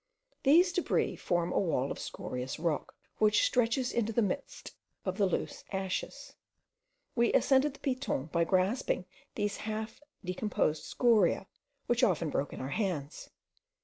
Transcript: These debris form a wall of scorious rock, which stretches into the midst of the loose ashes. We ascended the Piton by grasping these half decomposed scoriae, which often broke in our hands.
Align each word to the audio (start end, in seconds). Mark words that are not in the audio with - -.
These 0.41 0.73
debris 0.73 1.15
form 1.15 1.51
a 1.53 1.59
wall 1.59 1.91
of 1.91 1.99
scorious 1.99 2.57
rock, 2.57 2.95
which 3.19 3.45
stretches 3.45 3.93
into 3.93 4.11
the 4.11 4.23
midst 4.23 4.73
of 5.05 5.19
the 5.19 5.27
loose 5.27 5.63
ashes. 5.71 6.33
We 7.13 7.31
ascended 7.33 7.75
the 7.75 7.81
Piton 7.81 8.25
by 8.31 8.43
grasping 8.45 9.05
these 9.35 9.57
half 9.57 10.01
decomposed 10.25 10.83
scoriae, 10.85 11.45
which 11.85 12.03
often 12.03 12.31
broke 12.31 12.51
in 12.51 12.61
our 12.61 12.69
hands. 12.69 13.29